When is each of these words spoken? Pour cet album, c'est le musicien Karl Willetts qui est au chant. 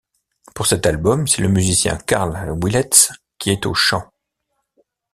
Pour 0.55 0.65
cet 0.65 0.87
album, 0.87 1.27
c'est 1.27 1.43
le 1.43 1.47
musicien 1.47 1.95
Karl 1.95 2.55
Willetts 2.63 3.11
qui 3.37 3.51
est 3.51 3.67
au 3.67 3.75
chant. 3.75 4.09